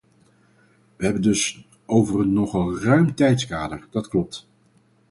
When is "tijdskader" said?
3.15-3.87